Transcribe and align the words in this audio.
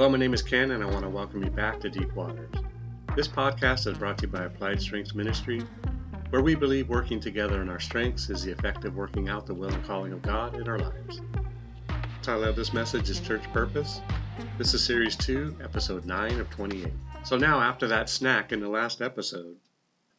Hello, 0.00 0.08
my 0.08 0.16
name 0.16 0.32
is 0.32 0.40
Ken, 0.40 0.70
and 0.70 0.82
I 0.82 0.86
want 0.86 1.02
to 1.02 1.10
welcome 1.10 1.44
you 1.44 1.50
back 1.50 1.78
to 1.80 1.90
Deep 1.90 2.14
Waters. 2.14 2.54
This 3.14 3.28
podcast 3.28 3.86
is 3.86 3.98
brought 3.98 4.16
to 4.16 4.26
you 4.26 4.32
by 4.32 4.44
Applied 4.44 4.80
Strengths 4.80 5.14
Ministry, 5.14 5.62
where 6.30 6.40
we 6.40 6.54
believe 6.54 6.88
working 6.88 7.20
together 7.20 7.60
in 7.60 7.68
our 7.68 7.78
strengths 7.78 8.30
is 8.30 8.42
the 8.42 8.50
effective 8.50 8.96
working 8.96 9.28
out 9.28 9.46
the 9.46 9.52
will 9.52 9.68
and 9.68 9.84
calling 9.84 10.14
of 10.14 10.22
God 10.22 10.54
in 10.54 10.66
our 10.70 10.78
lives. 10.78 11.20
The 11.86 12.22
title 12.22 12.44
of 12.44 12.56
this 12.56 12.72
message 12.72 13.10
is 13.10 13.20
Church 13.20 13.42
Purpose. 13.52 14.00
This 14.56 14.72
is 14.72 14.82
Series 14.82 15.16
2, 15.16 15.58
Episode 15.62 16.06
9 16.06 16.40
of 16.40 16.48
28. 16.48 16.90
So 17.24 17.36
now, 17.36 17.60
after 17.60 17.88
that 17.88 18.08
snack 18.08 18.52
in 18.52 18.60
the 18.60 18.70
last 18.70 19.02
episode, 19.02 19.58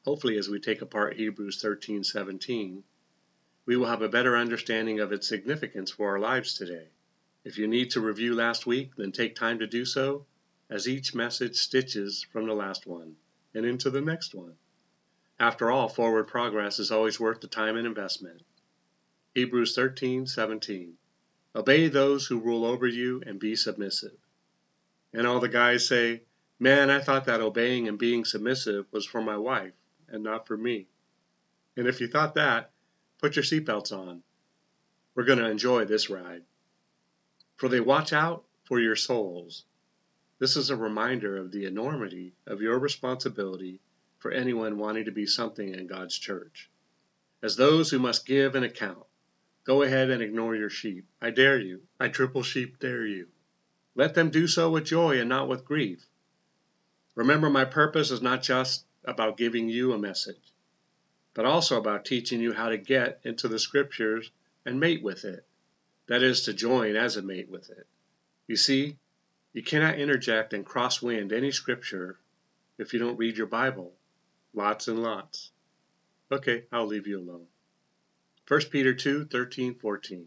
hopefully 0.05 0.37
as 0.37 0.47
we 0.47 0.59
take 0.59 0.83
apart 0.83 1.15
Hebrews 1.15 1.59
13 1.59 2.03
17, 2.03 2.83
we 3.65 3.77
will 3.77 3.87
have 3.87 4.03
a 4.03 4.09
better 4.09 4.37
understanding 4.37 4.99
of 4.99 5.11
its 5.11 5.27
significance 5.27 5.89
for 5.89 6.09
our 6.09 6.19
lives 6.19 6.53
today. 6.53 6.89
If 7.43 7.57
you 7.57 7.67
need 7.67 7.91
to 7.91 8.01
review 8.01 8.35
last 8.35 8.67
week, 8.67 8.95
then 8.95 9.11
take 9.11 9.33
time 9.33 9.59
to 9.59 9.67
do 9.67 9.83
so, 9.83 10.27
as 10.69 10.87
each 10.87 11.15
message 11.15 11.55
stitches 11.55 12.21
from 12.21 12.45
the 12.45 12.53
last 12.53 12.85
one 12.85 13.15
and 13.55 13.65
into 13.65 13.89
the 13.89 13.99
next 13.99 14.35
one. 14.35 14.55
After 15.39 15.71
all, 15.71 15.89
forward 15.89 16.27
progress 16.27 16.77
is 16.77 16.91
always 16.91 17.19
worth 17.19 17.41
the 17.41 17.47
time 17.47 17.77
and 17.77 17.87
investment. 17.87 18.43
Hebrews 19.33 19.75
13:17. 19.75 20.97
Obey 21.55 21.87
those 21.87 22.27
who 22.27 22.39
rule 22.39 22.63
over 22.63 22.85
you 22.85 23.23
and 23.25 23.39
be 23.39 23.55
submissive. 23.55 24.17
And 25.11 25.25
all 25.25 25.39
the 25.39 25.49
guys 25.49 25.87
say, 25.87 26.21
Man, 26.59 26.91
I 26.91 27.01
thought 27.01 27.25
that 27.25 27.41
obeying 27.41 27.87
and 27.87 27.97
being 27.97 28.23
submissive 28.23 28.85
was 28.91 29.07
for 29.07 29.21
my 29.21 29.37
wife 29.37 29.73
and 30.07 30.23
not 30.23 30.45
for 30.45 30.55
me. 30.55 30.87
And 31.75 31.87
if 31.87 32.01
you 32.01 32.07
thought 32.07 32.35
that, 32.35 32.71
put 33.17 33.35
your 33.35 33.43
seatbelts 33.43 33.91
on. 33.91 34.21
We're 35.15 35.23
going 35.23 35.39
to 35.39 35.49
enjoy 35.49 35.85
this 35.85 36.07
ride 36.07 36.43
for 37.61 37.69
they 37.69 37.79
watch 37.79 38.11
out 38.11 38.43
for 38.63 38.79
your 38.79 38.95
souls. 38.95 39.65
This 40.39 40.57
is 40.57 40.71
a 40.71 40.75
reminder 40.75 41.37
of 41.37 41.51
the 41.51 41.65
enormity 41.65 42.33
of 42.47 42.59
your 42.59 42.79
responsibility 42.79 43.79
for 44.17 44.31
anyone 44.31 44.79
wanting 44.79 45.05
to 45.05 45.11
be 45.11 45.27
something 45.27 45.75
in 45.75 45.85
God's 45.85 46.17
church. 46.17 46.71
As 47.43 47.55
those 47.55 47.91
who 47.91 47.99
must 47.99 48.25
give 48.25 48.55
an 48.55 48.63
account, 48.63 49.05
go 49.63 49.83
ahead 49.83 50.09
and 50.09 50.23
ignore 50.23 50.55
your 50.55 50.71
sheep. 50.71 51.05
I 51.21 51.29
dare 51.29 51.59
you. 51.59 51.83
I 51.99 52.07
triple 52.07 52.41
sheep 52.41 52.79
dare 52.79 53.05
you. 53.05 53.27
Let 53.93 54.15
them 54.15 54.31
do 54.31 54.47
so 54.47 54.71
with 54.71 54.85
joy 54.85 55.19
and 55.19 55.29
not 55.29 55.47
with 55.47 55.63
grief. 55.63 56.03
Remember, 57.13 57.51
my 57.51 57.65
purpose 57.65 58.09
is 58.09 58.23
not 58.23 58.41
just 58.41 58.87
about 59.05 59.37
giving 59.37 59.69
you 59.69 59.93
a 59.93 59.99
message, 59.99 60.51
but 61.35 61.45
also 61.45 61.77
about 61.77 62.05
teaching 62.05 62.41
you 62.41 62.53
how 62.53 62.69
to 62.69 62.77
get 62.79 63.21
into 63.23 63.47
the 63.47 63.59
scriptures 63.59 64.31
and 64.65 64.79
mate 64.79 65.03
with 65.03 65.25
it 65.25 65.45
that 66.11 66.23
is, 66.23 66.41
to 66.41 66.53
join 66.53 66.97
as 66.97 67.15
a 67.15 67.21
mate 67.21 67.47
with 67.47 67.69
it. 67.69 67.87
You 68.45 68.57
see, 68.57 68.97
you 69.53 69.63
cannot 69.63 69.97
interject 69.97 70.51
and 70.51 70.65
crosswind 70.65 71.31
any 71.31 71.51
scripture 71.51 72.19
if 72.77 72.91
you 72.91 72.99
don't 72.99 73.15
read 73.15 73.37
your 73.37 73.47
Bible. 73.47 73.93
Lots 74.53 74.89
and 74.89 75.01
lots. 75.01 75.51
Okay, 76.29 76.65
I'll 76.69 76.85
leave 76.85 77.07
you 77.07 77.17
alone. 77.17 77.47
1 78.45 78.61
Peter 78.69 78.93
2 78.93 79.23
13 79.27 79.75
14. 79.75 80.25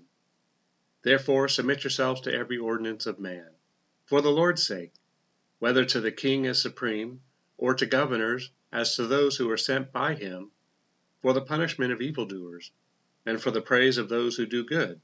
Therefore, 1.03 1.49
submit 1.49 1.85
yourselves 1.85 2.23
to 2.23 2.33
every 2.33 2.57
ordinance 2.57 3.05
of 3.05 3.21
man, 3.21 3.51
for 4.07 4.23
the 4.23 4.33
Lord's 4.33 4.67
sake, 4.67 4.95
whether 5.59 5.85
to 5.85 6.01
the 6.01 6.11
king 6.11 6.47
as 6.47 6.63
supreme, 6.63 7.21
or 7.59 7.75
to 7.75 7.85
governors 7.85 8.51
as 8.73 8.97
to 8.97 9.07
those 9.07 9.37
who 9.37 9.51
are 9.51 9.59
sent 9.59 9.93
by 9.93 10.15
him, 10.15 10.51
for 11.21 11.35
the 11.35 11.43
punishment 11.43 11.93
of 11.93 12.01
evildoers, 12.01 12.73
and 13.27 13.39
for 13.39 13.51
the 13.51 13.61
praise 13.61 13.99
of 13.99 14.09
those 14.09 14.35
who 14.39 14.47
do 14.47 14.65
good 14.65 14.99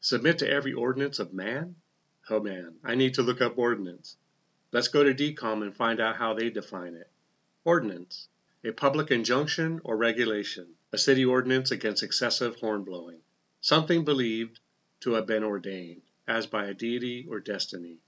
Submit 0.00 0.38
to 0.38 0.48
every 0.48 0.72
ordinance 0.72 1.18
of 1.18 1.32
man? 1.32 1.74
Oh 2.30 2.40
man, 2.40 2.76
I 2.84 2.94
need 2.94 3.14
to 3.14 3.22
look 3.22 3.40
up 3.40 3.58
ordinance. 3.58 4.16
Let's 4.70 4.88
go 4.88 5.02
to 5.02 5.14
DCOM 5.14 5.62
and 5.62 5.74
find 5.74 5.98
out 5.98 6.16
how 6.16 6.34
they 6.34 6.50
define 6.50 6.94
it. 6.94 7.10
Ordinance. 7.64 8.28
A 8.64 8.70
public 8.70 9.10
injunction 9.10 9.80
or 9.82 9.96
regulation. 9.96 10.74
A 10.92 10.98
city 10.98 11.24
ordinance 11.24 11.70
against 11.70 12.02
excessive 12.02 12.56
horn 12.56 12.84
blowing. 12.84 13.20
Something 13.60 14.04
believed 14.04 14.60
to 15.00 15.12
have 15.14 15.26
been 15.26 15.42
ordained, 15.42 16.02
as 16.26 16.46
by 16.46 16.66
a 16.66 16.74
deity 16.74 17.26
or 17.28 17.40
destiny. 17.40 17.98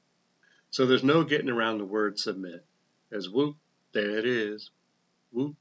So 0.71 0.87
there's 0.87 1.03
no 1.03 1.25
getting 1.25 1.49
around 1.49 1.79
the 1.79 1.85
word 1.85 2.19
submit. 2.19 2.65
As 3.11 3.29
whoop, 3.29 3.57
there 3.93 4.19
it 4.19 4.27
is. 4.27 4.71
Whoop, 5.33 5.57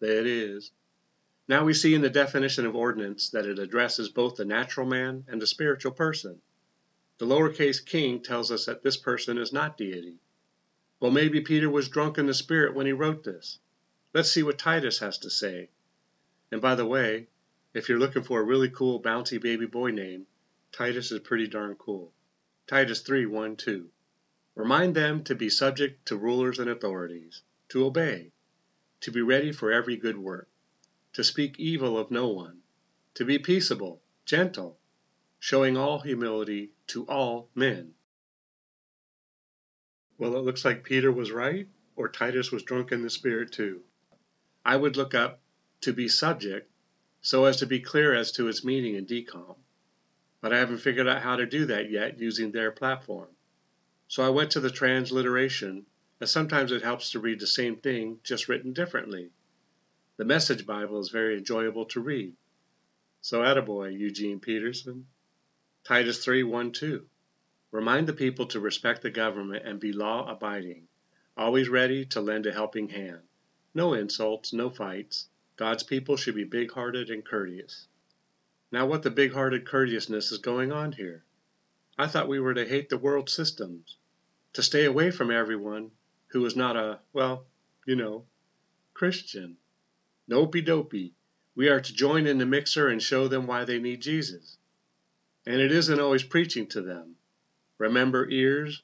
there 0.00 0.18
it 0.18 0.26
is. 0.26 0.72
Now 1.50 1.64
we 1.64 1.74
see 1.74 1.94
in 1.94 2.00
the 2.00 2.10
definition 2.10 2.64
of 2.64 2.76
ordinance 2.76 3.30
that 3.30 3.44
it 3.44 3.58
addresses 3.58 4.08
both 4.08 4.36
the 4.36 4.44
natural 4.44 4.86
man 4.86 5.24
and 5.26 5.42
the 5.42 5.48
spiritual 5.48 5.90
person. 5.90 6.40
The 7.18 7.26
lowercase 7.26 7.84
king 7.84 8.22
tells 8.22 8.52
us 8.52 8.66
that 8.66 8.84
this 8.84 8.96
person 8.96 9.36
is 9.36 9.52
not 9.52 9.76
deity. 9.76 10.20
Well, 11.00 11.10
maybe 11.10 11.40
Peter 11.40 11.68
was 11.68 11.88
drunk 11.88 12.18
in 12.18 12.26
the 12.26 12.34
spirit 12.34 12.76
when 12.76 12.86
he 12.86 12.92
wrote 12.92 13.24
this. 13.24 13.58
Let's 14.14 14.30
see 14.30 14.44
what 14.44 14.58
Titus 14.58 15.00
has 15.00 15.18
to 15.18 15.28
say. 15.28 15.70
And 16.52 16.62
by 16.62 16.76
the 16.76 16.86
way, 16.86 17.26
if 17.74 17.88
you're 17.88 17.98
looking 17.98 18.22
for 18.22 18.38
a 18.38 18.44
really 18.44 18.70
cool, 18.70 19.02
bouncy 19.02 19.42
baby 19.42 19.66
boy 19.66 19.90
name, 19.90 20.28
Titus 20.70 21.10
is 21.10 21.18
pretty 21.18 21.48
darn 21.48 21.74
cool. 21.74 22.12
Titus 22.68 23.00
3 23.00 23.26
1 23.26 23.56
2. 23.56 23.90
Remind 24.54 24.94
them 24.94 25.24
to 25.24 25.34
be 25.34 25.50
subject 25.50 26.06
to 26.06 26.16
rulers 26.16 26.60
and 26.60 26.70
authorities, 26.70 27.42
to 27.70 27.86
obey, 27.86 28.30
to 29.00 29.10
be 29.10 29.20
ready 29.20 29.50
for 29.50 29.72
every 29.72 29.96
good 29.96 30.16
work 30.16 30.46
to 31.12 31.24
speak 31.24 31.58
evil 31.58 31.98
of 31.98 32.10
no 32.10 32.28
one, 32.28 32.62
to 33.14 33.24
be 33.24 33.38
peaceable, 33.38 34.00
gentle, 34.24 34.78
showing 35.38 35.76
all 35.76 36.00
humility 36.00 36.72
to 36.86 37.04
all 37.06 37.48
men. 37.54 37.94
Well, 40.18 40.36
it 40.36 40.44
looks 40.44 40.64
like 40.64 40.84
Peter 40.84 41.10
was 41.10 41.32
right, 41.32 41.68
or 41.96 42.08
Titus 42.08 42.52
was 42.52 42.62
drunk 42.62 42.92
in 42.92 43.02
the 43.02 43.10
spirit 43.10 43.52
too. 43.52 43.82
I 44.64 44.76
would 44.76 44.96
look 44.96 45.14
up 45.14 45.40
to 45.80 45.92
be 45.92 46.08
subject 46.08 46.70
so 47.22 47.46
as 47.46 47.56
to 47.58 47.66
be 47.66 47.80
clear 47.80 48.14
as 48.14 48.32
to 48.32 48.48
its 48.48 48.64
meaning 48.64 48.94
in 48.94 49.06
DCOM, 49.06 49.56
but 50.40 50.52
I 50.52 50.58
haven't 50.58 50.78
figured 50.78 51.08
out 51.08 51.22
how 51.22 51.36
to 51.36 51.46
do 51.46 51.66
that 51.66 51.90
yet 51.90 52.18
using 52.18 52.52
their 52.52 52.70
platform. 52.70 53.28
So 54.08 54.22
I 54.22 54.28
went 54.28 54.52
to 54.52 54.60
the 54.60 54.70
transliteration, 54.70 55.86
as 56.20 56.30
sometimes 56.30 56.72
it 56.72 56.82
helps 56.82 57.10
to 57.10 57.20
read 57.20 57.40
the 57.40 57.46
same 57.46 57.76
thing 57.76 58.20
just 58.22 58.48
written 58.48 58.72
differently. 58.72 59.30
The 60.20 60.26
Message 60.26 60.66
Bible 60.66 61.00
is 61.00 61.08
very 61.08 61.38
enjoyable 61.38 61.86
to 61.86 62.00
read. 62.02 62.36
So 63.22 63.40
attaboy, 63.40 63.98
Eugene 63.98 64.38
Peterson. 64.38 65.06
Titus 65.82 66.22
3 66.22 66.42
1 66.42 66.72
2. 66.72 67.06
Remind 67.70 68.06
the 68.06 68.12
people 68.12 68.44
to 68.48 68.60
respect 68.60 69.00
the 69.00 69.10
government 69.10 69.64
and 69.64 69.80
be 69.80 69.94
law 69.94 70.30
abiding, 70.30 70.88
always 71.38 71.70
ready 71.70 72.04
to 72.04 72.20
lend 72.20 72.44
a 72.44 72.52
helping 72.52 72.90
hand. 72.90 73.22
No 73.72 73.94
insults, 73.94 74.52
no 74.52 74.68
fights. 74.68 75.26
God's 75.56 75.84
people 75.84 76.18
should 76.18 76.34
be 76.34 76.44
big 76.44 76.70
hearted 76.70 77.08
and 77.08 77.24
courteous. 77.24 77.88
Now, 78.70 78.84
what 78.84 79.02
the 79.02 79.10
big 79.10 79.32
hearted 79.32 79.64
courteousness 79.64 80.32
is 80.32 80.36
going 80.36 80.70
on 80.70 80.92
here? 80.92 81.24
I 81.96 82.08
thought 82.08 82.28
we 82.28 82.40
were 82.40 82.52
to 82.52 82.68
hate 82.68 82.90
the 82.90 82.98
world 82.98 83.30
systems, 83.30 83.96
to 84.52 84.62
stay 84.62 84.84
away 84.84 85.12
from 85.12 85.30
everyone 85.30 85.92
who 86.26 86.44
is 86.44 86.56
not 86.56 86.76
a, 86.76 87.00
well, 87.14 87.46
you 87.86 87.96
know, 87.96 88.26
Christian. 88.92 89.56
Nopey 90.30 90.64
dopey. 90.64 91.12
We 91.56 91.68
are 91.68 91.80
to 91.80 91.92
join 91.92 92.28
in 92.28 92.38
the 92.38 92.46
mixer 92.46 92.86
and 92.88 93.02
show 93.02 93.26
them 93.26 93.48
why 93.48 93.64
they 93.64 93.80
need 93.80 94.00
Jesus. 94.00 94.56
And 95.44 95.60
it 95.60 95.72
isn't 95.72 95.98
always 95.98 96.22
preaching 96.22 96.68
to 96.68 96.80
them. 96.80 97.16
Remember, 97.78 98.28
ears 98.30 98.82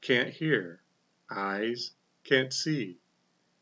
can't 0.00 0.30
hear, 0.30 0.82
eyes 1.30 1.92
can't 2.24 2.52
see. 2.52 2.98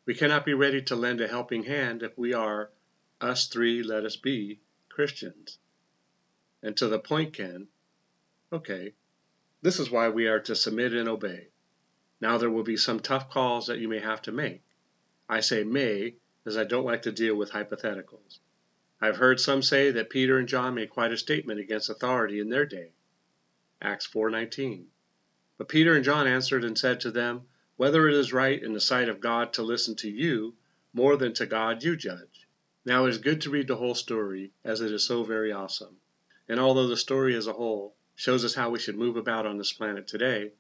We 0.07 0.15
cannot 0.15 0.47
be 0.47 0.55
ready 0.55 0.81
to 0.83 0.97
lend 0.97 1.21
a 1.21 1.29
helping 1.29 1.65
hand 1.65 2.03
if 2.03 2.17
we 2.17 2.33
are, 2.33 2.71
us 3.21 3.49
three 3.49 3.83
let 3.83 4.07
us 4.07 4.17
be, 4.17 4.61
Christians. 4.89 5.59
And 6.63 6.77
to 6.79 6.89
the 6.89 6.99
point, 6.99 7.35
Ken, 7.35 7.69
okay, 8.51 8.95
this 9.61 9.79
is 9.79 9.91
why 9.91 10.09
we 10.09 10.29
are 10.29 10.41
to 10.41 10.57
submit 10.57 10.95
and 10.95 11.09
obey. 11.09 11.49
Now 12.21 12.39
there 12.39 12.51
will 12.51 12.63
be 12.63 12.79
some 12.79 13.01
tough 13.01 13.29
calls 13.29 13.67
that 13.67 13.79
you 13.79 13.89
may 13.89 14.01
have 14.01 14.23
to 14.23 14.33
make. 14.33 14.63
I 15.29 15.41
say 15.41 15.63
may 15.63 16.15
as 16.49 16.57
I 16.57 16.65
don't 16.65 16.87
like 16.87 17.03
to 17.03 17.13
deal 17.13 17.37
with 17.37 17.53
hypotheticals. 17.53 18.39
I've 19.01 19.19
heard 19.19 19.39
some 19.39 19.63
say 19.63 19.91
that 19.93 20.11
Peter 20.11 20.39
and 20.39 20.49
John 20.49 20.75
made 20.75 20.91
quite 20.91 21.13
a 21.13 21.17
statement 21.17 21.61
against 21.61 21.91
authority 21.91 22.41
in 22.41 22.49
their 22.49 22.67
day. 22.67 22.93
Acts 23.81 24.07
4:19. 24.07 24.87
But 25.59 25.69
Peter 25.69 25.95
and 25.95 26.05
John 26.05 26.27
answered 26.27 26.65
and 26.65 26.77
said 26.77 27.01
to 27.01 27.11
them, 27.11 27.47
Whether 27.77 28.09
it 28.09 28.15
is 28.15 28.33
right 28.33 28.61
in 28.61 28.73
the 28.73 28.81
sight 28.81 29.09
of 29.09 29.21
God 29.21 29.53
to 29.53 29.63
listen 29.63 29.95
to 29.97 30.11
you 30.11 30.57
more 30.93 31.17
than 31.17 31.35
to 31.35 31.47
God 31.47 31.85
you 31.85 31.95
judge. 31.95 32.49
Now 32.85 33.05
it 33.05 33.11
is 33.11 33.19
good 33.19 33.43
to 33.43 33.51
read 33.51 33.69
the 33.69 33.77
whole 33.77 33.95
story, 33.95 34.53
as 34.65 34.81
it 34.81 34.91
is 34.91 35.05
so 35.05 35.23
very 35.23 35.53
awesome. 35.53 36.01
And 36.49 36.59
although 36.59 36.89
the 36.89 36.97
story 36.97 37.37
as 37.37 37.47
a 37.47 37.53
whole 37.53 37.95
shows 38.17 38.45
us 38.45 38.55
how 38.55 38.71
we 38.71 38.79
should 38.79 38.97
move 38.97 39.17
about 39.17 39.47
on 39.47 39.59
this 39.59 39.73
planet 39.73 40.09
today, 40.09 40.53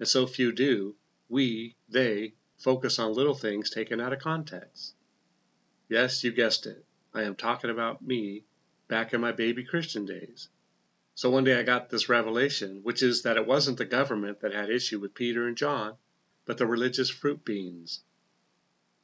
and 0.00 0.08
so 0.08 0.26
few 0.26 0.52
do, 0.52 0.96
we, 1.28 1.76
they, 1.88 2.34
focus 2.58 2.98
on 2.98 3.14
little 3.14 3.34
things 3.34 3.70
taken 3.70 4.00
out 4.00 4.12
of 4.12 4.18
context. 4.18 4.94
Yes, 5.88 6.22
you 6.22 6.32
guessed 6.32 6.66
it. 6.66 6.84
I 7.14 7.22
am 7.22 7.34
talking 7.34 7.70
about 7.70 8.02
me 8.02 8.44
back 8.88 9.14
in 9.14 9.20
my 9.22 9.32
baby 9.32 9.64
Christian 9.64 10.04
days. 10.04 10.48
So 11.14 11.30
one 11.30 11.44
day 11.44 11.58
I 11.58 11.62
got 11.62 11.88
this 11.88 12.08
revelation, 12.08 12.82
which 12.82 13.02
is 13.02 13.22
that 13.22 13.38
it 13.38 13.46
wasn't 13.46 13.78
the 13.78 13.84
government 13.84 14.40
that 14.40 14.52
had 14.52 14.70
issue 14.70 15.00
with 15.00 15.14
Peter 15.14 15.48
and 15.48 15.56
John, 15.56 15.96
but 16.44 16.58
the 16.58 16.66
religious 16.66 17.10
fruit 17.10 17.44
beans. 17.44 18.04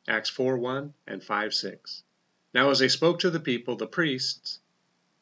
Acts 0.06 0.28
4 0.28 0.58
1 0.58 0.94
and 1.06 1.24
5 1.24 1.54
6. 1.54 2.02
Now, 2.52 2.70
as 2.70 2.78
they 2.78 2.88
spoke 2.88 3.18
to 3.20 3.30
the 3.30 3.40
people, 3.40 3.76
the 3.76 3.86
priests, 3.86 4.60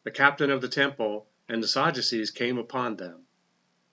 the 0.02 0.10
captain 0.10 0.50
of 0.50 0.60
the 0.60 0.68
temple, 0.68 1.28
and 1.48 1.62
the 1.62 1.68
Sadducees 1.68 2.32
came 2.32 2.58
upon 2.58 2.96
them. 2.96 3.24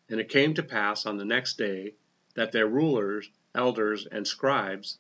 And 0.09 0.19
it 0.19 0.27
came 0.29 0.55
to 0.55 0.63
pass 0.63 1.05
on 1.05 1.17
the 1.17 1.25
next 1.25 1.57
day 1.57 1.95
that 2.33 2.51
their 2.51 2.67
rulers, 2.67 3.29
elders, 3.53 4.07
and 4.07 4.27
scribes, 4.27 4.97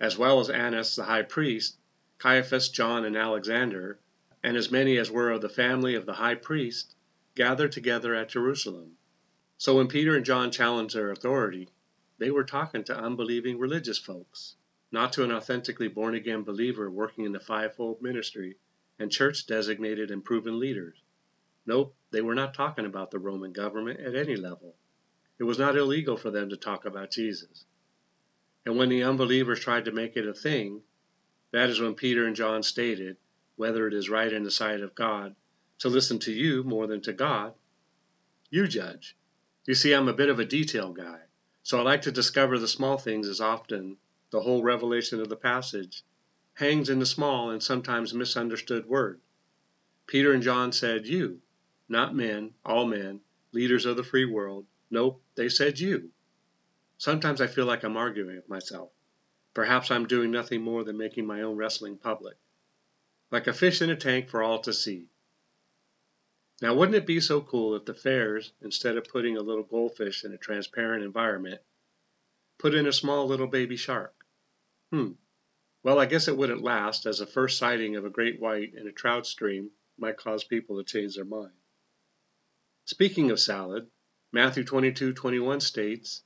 as 0.00 0.16
well 0.16 0.40
as 0.40 0.48
Annas 0.48 0.96
the 0.96 1.04
high 1.04 1.22
priest, 1.22 1.77
Caiaphas, 2.18 2.68
John, 2.68 3.04
and 3.04 3.16
Alexander, 3.16 3.98
and 4.42 4.56
as 4.56 4.70
many 4.70 4.96
as 4.96 5.10
were 5.10 5.30
of 5.30 5.40
the 5.40 5.48
family 5.48 5.94
of 5.94 6.04
the 6.04 6.14
high 6.14 6.34
priest, 6.34 6.96
gathered 7.34 7.72
together 7.72 8.14
at 8.14 8.28
Jerusalem. 8.28 8.96
So 9.56 9.76
when 9.76 9.88
Peter 9.88 10.16
and 10.16 10.24
John 10.24 10.50
challenged 10.50 10.96
their 10.96 11.10
authority, 11.10 11.68
they 12.18 12.30
were 12.30 12.44
talking 12.44 12.82
to 12.84 12.98
unbelieving 12.98 13.58
religious 13.58 13.98
folks, 13.98 14.56
not 14.90 15.12
to 15.12 15.22
an 15.22 15.30
authentically 15.30 15.88
born 15.88 16.14
again 16.16 16.42
believer 16.42 16.90
working 16.90 17.24
in 17.24 17.32
the 17.32 17.40
fivefold 17.40 18.02
ministry 18.02 18.56
and 18.98 19.12
church 19.12 19.46
designated 19.46 20.10
and 20.10 20.24
proven 20.24 20.58
leaders. 20.58 21.00
Nope, 21.66 21.94
they 22.10 22.20
were 22.20 22.34
not 22.34 22.54
talking 22.54 22.86
about 22.86 23.10
the 23.12 23.18
Roman 23.18 23.52
government 23.52 24.00
at 24.00 24.16
any 24.16 24.34
level. 24.34 24.74
It 25.38 25.44
was 25.44 25.58
not 25.58 25.76
illegal 25.76 26.16
for 26.16 26.32
them 26.32 26.48
to 26.50 26.56
talk 26.56 26.84
about 26.84 27.12
Jesus. 27.12 27.64
And 28.66 28.76
when 28.76 28.88
the 28.88 29.04
unbelievers 29.04 29.60
tried 29.60 29.84
to 29.84 29.92
make 29.92 30.16
it 30.16 30.26
a 30.26 30.34
thing, 30.34 30.82
that 31.50 31.70
is 31.70 31.80
when 31.80 31.94
Peter 31.94 32.26
and 32.26 32.36
John 32.36 32.62
stated, 32.62 33.16
whether 33.56 33.86
it 33.86 33.94
is 33.94 34.08
right 34.08 34.32
in 34.32 34.44
the 34.44 34.50
sight 34.50 34.80
of 34.80 34.94
God 34.94 35.34
to 35.78 35.88
listen 35.88 36.18
to 36.20 36.32
you 36.32 36.62
more 36.62 36.86
than 36.86 37.00
to 37.02 37.12
God, 37.12 37.54
you 38.50 38.66
judge. 38.66 39.16
You 39.66 39.74
see, 39.74 39.92
I'm 39.92 40.08
a 40.08 40.14
bit 40.14 40.28
of 40.28 40.38
a 40.38 40.44
detail 40.44 40.92
guy, 40.92 41.20
so 41.62 41.78
I 41.78 41.82
like 41.82 42.02
to 42.02 42.12
discover 42.12 42.58
the 42.58 42.68
small 42.68 42.98
things 42.98 43.28
as 43.28 43.40
often 43.40 43.96
the 44.30 44.40
whole 44.40 44.62
revelation 44.62 45.20
of 45.20 45.28
the 45.28 45.36
passage 45.36 46.02
hangs 46.54 46.90
in 46.90 46.98
the 46.98 47.06
small 47.06 47.50
and 47.50 47.62
sometimes 47.62 48.12
misunderstood 48.12 48.86
word. 48.86 49.20
Peter 50.06 50.32
and 50.32 50.42
John 50.42 50.72
said 50.72 51.06
you, 51.06 51.40
not 51.88 52.14
men, 52.14 52.54
all 52.64 52.86
men, 52.86 53.20
leaders 53.52 53.86
of 53.86 53.96
the 53.96 54.02
free 54.02 54.24
world. 54.24 54.66
Nope, 54.90 55.22
they 55.34 55.48
said 55.48 55.78
you. 55.78 56.10
Sometimes 56.96 57.40
I 57.40 57.46
feel 57.46 57.64
like 57.64 57.84
I'm 57.84 57.96
arguing 57.96 58.36
with 58.36 58.48
myself. 58.48 58.90
Perhaps 59.58 59.90
I'm 59.90 60.06
doing 60.06 60.30
nothing 60.30 60.62
more 60.62 60.84
than 60.84 60.96
making 60.96 61.26
my 61.26 61.42
own 61.42 61.56
wrestling 61.56 61.98
public. 61.98 62.36
Like 63.32 63.48
a 63.48 63.52
fish 63.52 63.82
in 63.82 63.90
a 63.90 63.96
tank 63.96 64.28
for 64.28 64.40
all 64.40 64.60
to 64.60 64.72
see. 64.72 65.08
Now, 66.62 66.76
wouldn't 66.76 66.94
it 66.94 67.08
be 67.08 67.18
so 67.18 67.40
cool 67.40 67.74
if 67.74 67.84
the 67.84 67.92
fairs, 67.92 68.52
instead 68.60 68.96
of 68.96 69.08
putting 69.08 69.36
a 69.36 69.42
little 69.42 69.64
goldfish 69.64 70.22
in 70.24 70.32
a 70.32 70.38
transparent 70.38 71.02
environment, 71.02 71.60
put 72.58 72.72
in 72.72 72.86
a 72.86 72.92
small 72.92 73.26
little 73.26 73.48
baby 73.48 73.74
shark? 73.74 74.14
Hmm. 74.92 75.14
Well, 75.82 75.98
I 75.98 76.06
guess 76.06 76.28
it 76.28 76.36
wouldn't 76.36 76.62
last, 76.62 77.04
as 77.04 77.20
a 77.20 77.26
first 77.26 77.58
sighting 77.58 77.96
of 77.96 78.04
a 78.04 78.10
great 78.10 78.38
white 78.38 78.74
in 78.74 78.86
a 78.86 78.92
trout 78.92 79.26
stream 79.26 79.72
might 79.96 80.18
cause 80.18 80.44
people 80.44 80.76
to 80.76 80.84
change 80.84 81.16
their 81.16 81.24
mind. 81.24 81.58
Speaking 82.84 83.32
of 83.32 83.40
salad, 83.40 83.90
Matthew 84.30 84.62
22:21 84.62 85.60
states, 85.60 86.22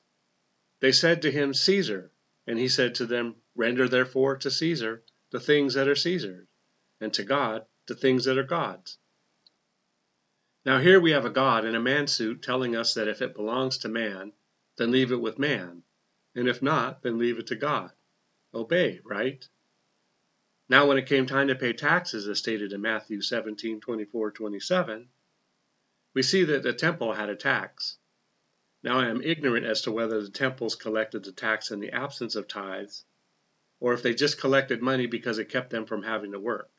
They 0.81 0.93
said 0.93 1.23
to 1.23 1.31
him, 1.31 1.55
Caesar. 1.55 2.13
And 2.47 2.59
he 2.59 2.69
said 2.69 2.97
to 2.97 3.07
them, 3.07 3.37
Render 3.55 3.89
therefore 3.89 4.37
to 4.39 4.51
Caesar 4.51 5.05
the 5.31 5.41
things 5.41 5.75
that 5.75 5.89
are 5.89 5.97
Caesar's, 5.97 6.47
and 7.01 7.13
to 7.15 7.25
God 7.25 7.67
the 7.87 7.95
things 7.95 8.25
that 8.25 8.39
are 8.39 8.45
God's. 8.45 8.99
Now 10.65 10.79
here 10.79 11.01
we 11.01 11.13
have 11.13 11.25
a 11.25 11.31
God 11.31 11.65
in 11.65 11.75
a 11.75 11.81
man 11.81 12.07
suit 12.07 12.43
telling 12.43 12.77
us 12.77 12.95
that 12.95 13.09
if 13.09 13.23
it 13.23 13.35
belongs 13.35 13.79
to 13.79 13.89
man, 13.89 14.33
then 14.77 14.91
leave 14.91 15.11
it 15.11 15.21
with 15.21 15.39
man, 15.39 15.83
and 16.35 16.49
if 16.49 16.63
not, 16.63 17.03
then 17.03 17.19
leave 17.19 17.39
it 17.39 17.49
to 17.49 17.57
God. 17.57 17.91
Obey, 18.55 19.01
right? 19.05 19.49
Now 20.69 20.87
when 20.87 20.99
it 20.99 21.07
came 21.07 21.27
time 21.27 21.49
to 21.49 21.55
pay 21.55 21.73
taxes, 21.73 22.29
as 22.29 22.39
stated 22.39 22.73
in 22.73 22.81
Matthew 22.81 23.21
17, 23.21 23.81
24, 23.81 24.31
27, 24.31 25.09
we 26.15 26.23
see 26.23 26.45
that 26.45 26.63
the 26.63 26.73
temple 26.73 27.13
had 27.13 27.29
a 27.29 27.37
tax. 27.37 27.99
Now 28.83 28.99
I 28.99 29.09
am 29.09 29.23
ignorant 29.23 29.65
as 29.65 29.83
to 29.83 29.93
whether 29.93 30.21
the 30.21 30.31
temples 30.31 30.75
collected 30.75 31.25
the 31.25 31.33
tax 31.33 31.71
in 31.71 31.79
the 31.79 31.93
absence 31.93 32.35
of 32.35 32.49
tithes, 32.49 33.05
or 33.79 33.93
if 33.95 34.03
they 34.03 34.15
just 34.15 34.41
collected 34.41 34.83
money 34.83 35.07
because 35.07 35.39
it 35.39 35.49
kept 35.49 35.71
them 35.71 35.87
from 35.87 36.03
having 36.03 36.33
to 36.33 36.41
work. 36.41 36.71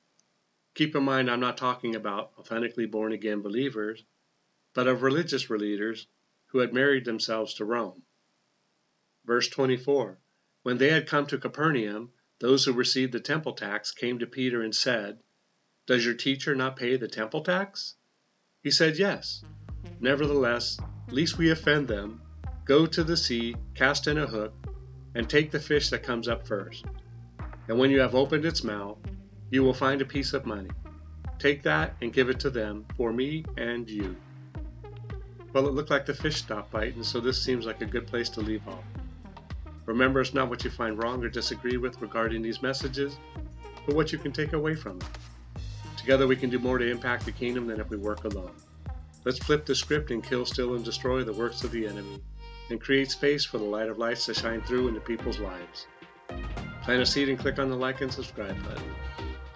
Keep 0.76 0.96
in 0.96 1.04
mind, 1.04 1.30
I'm 1.30 1.40
not 1.40 1.58
talking 1.58 1.96
about 1.96 2.34
authentically 2.38 2.88
born 2.88 3.14
again 3.14 3.42
believers, 3.42 4.04
but 4.74 4.88
of 4.88 5.04
religious 5.04 5.50
leaders 5.50 6.08
who 6.48 6.60
had 6.60 6.74
married 6.74 7.06
themselves 7.06 7.54
to 7.56 7.66
Rome. 7.66 8.04
Verse 9.26 9.48
24 9.48 10.20
When 10.64 10.78
they 10.78 10.90
had 10.90 11.08
come 11.08 11.26
to 11.28 11.38
Capernaum, 11.38 12.12
those 12.40 12.66
who 12.66 12.74
received 12.74 13.14
the 13.14 13.20
temple 13.20 13.54
tax 13.54 13.92
came 13.92 14.20
to 14.20 14.28
Peter 14.28 14.62
and 14.62 14.76
said, 14.76 15.20
Does 15.86 16.04
your 16.06 16.16
teacher 16.16 16.56
not 16.56 16.76
pay 16.76 16.98
the 16.98 17.08
temple 17.08 17.44
tax? 17.44 17.96
He 18.62 18.72
said, 18.72 18.98
Yes. 18.98 19.44
Nevertheless, 20.00 20.78
lest 21.10 21.38
we 21.38 21.52
offend 21.52 21.88
them, 21.88 22.22
go 22.66 22.86
to 22.86 23.04
the 23.04 23.18
sea, 23.18 23.56
cast 23.76 24.08
in 24.08 24.18
a 24.18 24.28
hook, 24.28 24.54
and 25.16 25.30
take 25.30 25.52
the 25.52 25.60
fish 25.60 25.90
that 25.90 26.04
comes 26.04 26.28
up 26.28 26.48
first. 26.48 26.86
And 27.68 27.78
when 27.78 27.92
you 27.92 28.00
have 28.00 28.16
opened 28.16 28.46
its 28.46 28.64
mouth, 28.64 28.98
you 29.50 29.64
will 29.64 29.74
find 29.74 30.02
a 30.02 30.06
piece 30.06 30.34
of 30.34 30.46
money. 30.46 30.70
Take 31.40 31.62
that 31.64 31.96
and 32.02 32.14
give 32.14 32.30
it 32.30 32.40
to 32.42 32.50
them 32.50 32.86
for 32.98 33.12
me 33.12 33.46
and 33.58 33.90
you. 33.90 34.16
Well, 35.54 35.68
it 35.68 35.74
looked 35.74 35.92
like 35.92 36.06
the 36.06 36.14
fish 36.14 36.38
stopped 36.38 36.72
biting, 36.72 37.04
so 37.04 37.20
this 37.20 37.42
seems 37.42 37.66
like 37.66 37.82
a 37.82 37.86
good 37.86 38.08
place 38.08 38.30
to 38.30 38.42
leave 38.42 38.68
off. 38.68 38.84
Remember, 39.86 40.22
it's 40.22 40.34
not 40.34 40.50
what 40.50 40.64
you 40.64 40.72
find 40.72 40.98
wrong 40.98 41.24
or 41.24 41.30
disagree 41.30 41.78
with 41.78 42.02
regarding 42.02 42.42
these 42.42 42.62
messages, 42.62 43.18
but 43.86 43.96
what 43.96 44.12
you 44.12 44.18
can 44.18 44.32
take 44.32 44.54
away 44.54 44.76
from 44.76 44.98
them. 44.98 45.10
Together, 45.98 46.26
we 46.26 46.36
can 46.36 46.50
do 46.50 46.58
more 46.58 46.78
to 46.78 46.90
impact 46.90 47.26
the 47.26 47.32
kingdom 47.32 47.68
than 47.68 47.80
if 47.80 47.90
we 47.90 47.98
work 47.98 48.24
alone. 48.24 48.52
Let's 49.25 49.40
flip 49.40 49.66
the 49.66 49.75
script 49.75 50.12
and 50.12 50.24
kill, 50.24 50.46
steal, 50.46 50.75
and 50.75 50.84
destroy 50.84 51.24
the 51.24 51.34
works 51.34 51.64
of 51.64 51.72
the 51.72 51.88
enemy, 51.88 52.22
and 52.70 52.81
create 52.81 53.12
space 53.12 53.46
for 53.46 53.58
the 53.58 53.64
light 53.64 53.90
of 53.90 53.98
lights 53.98 54.25
to 54.25 54.34
shine 54.34 54.62
through 54.62 54.90
into 54.90 55.00
people's 55.00 55.40
lives. 55.40 55.88
Plant 56.84 57.02
a 57.02 57.06
seed 57.06 57.30
and 57.30 57.40
click 57.40 57.60
on 57.60 57.70
the 57.70 57.75
like 57.75 58.02
and 58.02 58.12
subscribe 58.12 58.62
button. 58.64 58.96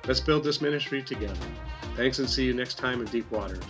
Let's 0.08 0.22
build 0.22 0.46
this 0.46 0.62
ministry 0.62 1.02
together. 1.02 1.36
Thanks 1.98 2.19
and 2.19 2.30
see 2.30 2.46
you 2.46 2.54
next 2.54 2.75
time 2.75 3.02
in 3.02 3.08
Deep 3.08 3.30
Waters. 3.30 3.64